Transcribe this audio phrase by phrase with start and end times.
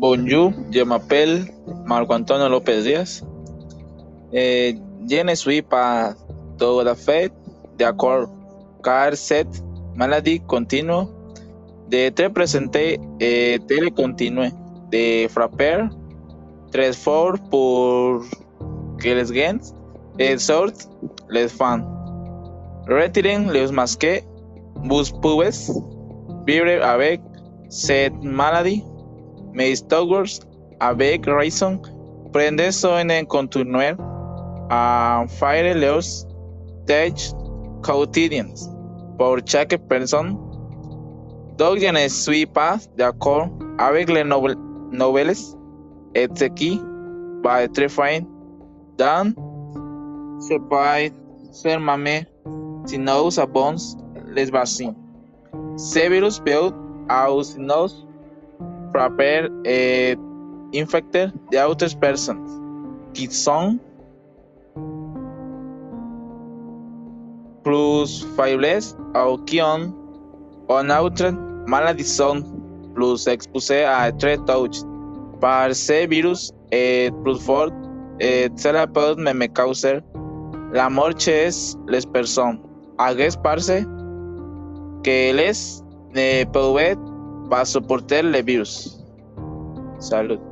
[0.00, 1.44] Bonjour, je m'appelle
[1.84, 3.24] Marco Antonio López Díaz.
[4.32, 4.76] Eh,
[5.10, 6.14] je ne suis pas
[6.56, 7.32] tout à fait
[7.76, 8.28] d'accord
[8.84, 9.60] car cette
[9.96, 11.08] maladie continue
[11.90, 14.50] de te présenter et de continuer
[14.92, 15.88] de frapper
[16.70, 18.22] très fort pour
[18.98, 19.58] que les gens
[20.20, 20.88] et sortent
[21.28, 21.82] les fans.
[22.88, 24.24] Retiren les masques,
[24.76, 25.50] vous pouvez
[26.46, 27.20] vivre avec
[27.68, 28.84] cette maladie,
[29.58, 30.40] mais towards
[30.78, 31.80] avec raison,
[32.32, 33.94] prendez soin en continuer
[34.70, 36.14] a faire les
[36.86, 37.32] tâches
[37.82, 38.54] quotidiennes
[39.18, 40.38] pour chaque personne.
[41.58, 44.56] Donc je ne suis pas d'accord avec les novel-
[44.92, 45.34] nouvelles
[46.14, 46.44] et ce
[47.42, 47.90] va être
[51.50, 52.22] ser mame
[52.86, 53.30] si nous
[54.34, 54.94] les vaccins.
[55.76, 56.70] Ce virus peut
[57.28, 57.58] aussi
[58.92, 60.16] frapper et
[60.74, 62.44] infecter d'autres personnes
[63.14, 63.78] qui sont
[67.64, 68.80] plus faibles
[69.14, 69.92] ou qui ont
[70.70, 71.30] une autre
[71.66, 72.42] maladie sont
[72.94, 74.84] plus exposées à être touchées
[75.40, 77.70] par ce virus et plus fort
[78.20, 80.00] et cela peut même causer
[80.72, 81.50] la mort chez
[81.88, 82.60] les personnes.
[82.98, 83.70] Aquest parce
[85.04, 85.82] que les
[86.14, 86.44] ne
[87.48, 88.98] peuvent pas supporter le virus.
[89.98, 90.47] Salud.